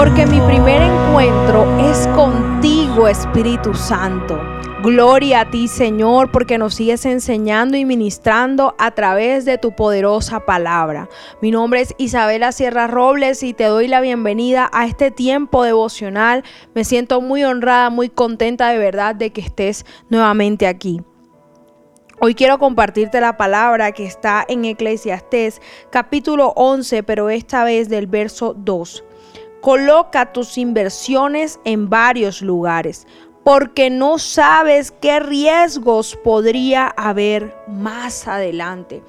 [0.00, 4.40] porque mi primer encuentro es contigo, Espíritu Santo.
[4.82, 10.46] Gloria a ti, Señor, porque nos sigues enseñando y ministrando a través de tu poderosa
[10.46, 11.10] palabra.
[11.42, 16.44] Mi nombre es Isabela Sierra Robles y te doy la bienvenida a este tiempo devocional.
[16.74, 21.02] Me siento muy honrada, muy contenta de verdad de que estés nuevamente aquí.
[22.20, 28.06] Hoy quiero compartirte la palabra que está en Eclesiastés capítulo 11, pero esta vez del
[28.06, 29.04] verso 2.
[29.60, 33.06] Coloca tus inversiones en varios lugares,
[33.44, 39.02] porque no sabes qué riesgos podría haber más adelante.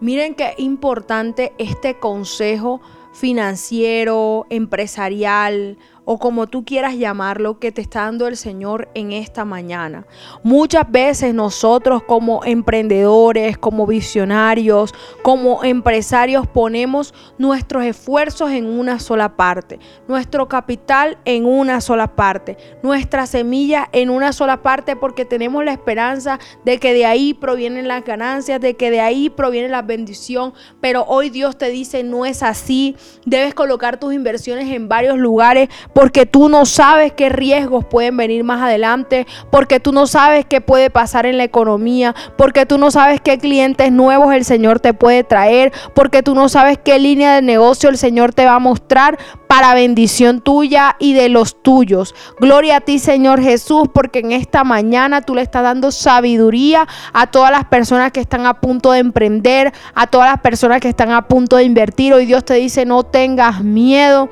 [0.00, 2.80] Miren qué importante este consejo
[3.12, 5.76] financiero, empresarial
[6.10, 10.06] o como tú quieras llamarlo, que te está dando el Señor en esta mañana.
[10.42, 19.36] Muchas veces nosotros como emprendedores, como visionarios, como empresarios ponemos nuestros esfuerzos en una sola
[19.36, 25.62] parte, nuestro capital en una sola parte, nuestra semilla en una sola parte porque tenemos
[25.62, 29.82] la esperanza de que de ahí provienen las ganancias, de que de ahí proviene la
[29.82, 35.18] bendición, pero hoy Dios te dice no es así, debes colocar tus inversiones en varios
[35.18, 40.46] lugares porque tú no sabes qué riesgos pueden venir más adelante, porque tú no sabes
[40.48, 44.78] qué puede pasar en la economía, porque tú no sabes qué clientes nuevos el Señor
[44.78, 48.54] te puede traer, porque tú no sabes qué línea de negocio el Señor te va
[48.54, 52.14] a mostrar para bendición tuya y de los tuyos.
[52.38, 57.26] Gloria a ti, Señor Jesús, porque en esta mañana tú le estás dando sabiduría a
[57.26, 61.10] todas las personas que están a punto de emprender, a todas las personas que están
[61.10, 62.14] a punto de invertir.
[62.14, 64.28] Hoy Dios te dice, no tengas miedo.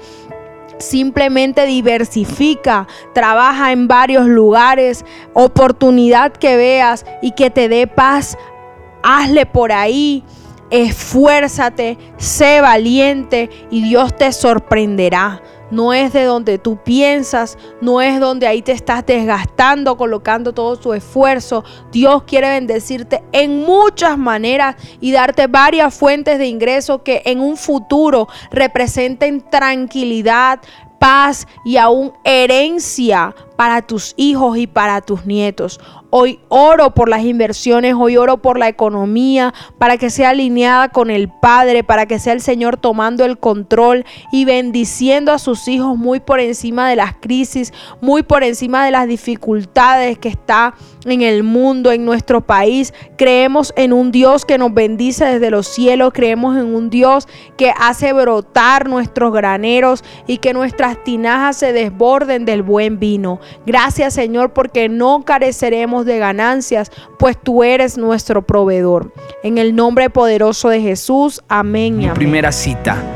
[0.78, 8.36] Simplemente diversifica, trabaja en varios lugares, oportunidad que veas y que te dé paz,
[9.02, 10.22] hazle por ahí,
[10.70, 15.40] esfuérzate, sé valiente y Dios te sorprenderá
[15.70, 20.76] no es de donde tú piensas, no es donde ahí te estás desgastando, colocando todo
[20.76, 21.64] tu esfuerzo.
[21.92, 27.56] Dios quiere bendecirte en muchas maneras y darte varias fuentes de ingreso que en un
[27.56, 30.60] futuro representen tranquilidad,
[30.98, 35.80] paz y aún herencia para tus hijos y para tus nietos.
[36.10, 41.10] Hoy oro por las inversiones, hoy oro por la economía, para que sea alineada con
[41.10, 45.98] el Padre, para que sea el Señor tomando el control y bendiciendo a sus hijos
[45.98, 50.74] muy por encima de las crisis, muy por encima de las dificultades que está
[51.04, 52.94] en el mundo, en nuestro país.
[53.16, 57.72] Creemos en un Dios que nos bendice desde los cielos, creemos en un Dios que
[57.76, 60.52] hace brotar nuestros graneros y que
[60.86, 63.40] nuestras tinajas se desborden del buen vino.
[63.66, 69.12] Gracias Señor porque no careceremos de ganancias, pues tú eres nuestro proveedor.
[69.42, 71.96] En el nombre poderoso de Jesús, amén.
[71.96, 73.15] Mi primera cita